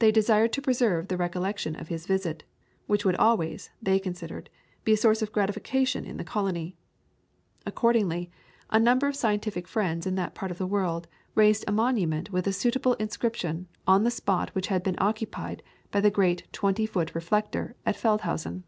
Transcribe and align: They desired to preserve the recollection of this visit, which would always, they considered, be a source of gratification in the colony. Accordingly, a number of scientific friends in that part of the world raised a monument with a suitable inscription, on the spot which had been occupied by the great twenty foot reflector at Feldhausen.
They 0.00 0.10
desired 0.10 0.52
to 0.54 0.60
preserve 0.60 1.06
the 1.06 1.16
recollection 1.16 1.76
of 1.76 1.88
this 1.88 2.06
visit, 2.08 2.42
which 2.88 3.04
would 3.04 3.14
always, 3.14 3.70
they 3.80 4.00
considered, 4.00 4.50
be 4.82 4.94
a 4.94 4.96
source 4.96 5.22
of 5.22 5.30
gratification 5.30 6.04
in 6.04 6.16
the 6.16 6.24
colony. 6.24 6.74
Accordingly, 7.64 8.32
a 8.70 8.80
number 8.80 9.06
of 9.06 9.14
scientific 9.14 9.68
friends 9.68 10.08
in 10.08 10.16
that 10.16 10.34
part 10.34 10.50
of 10.50 10.58
the 10.58 10.66
world 10.66 11.06
raised 11.36 11.64
a 11.68 11.70
monument 11.72 12.32
with 12.32 12.48
a 12.48 12.52
suitable 12.52 12.94
inscription, 12.94 13.68
on 13.86 14.02
the 14.02 14.10
spot 14.10 14.52
which 14.56 14.66
had 14.66 14.82
been 14.82 14.96
occupied 14.98 15.62
by 15.92 16.00
the 16.00 16.10
great 16.10 16.52
twenty 16.52 16.84
foot 16.84 17.14
reflector 17.14 17.76
at 17.86 17.94
Feldhausen. 17.94 18.64